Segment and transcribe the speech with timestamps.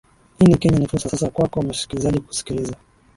[0.41, 2.75] ini kenya ni fursa sasa kwako mshikilizaji kusikiliza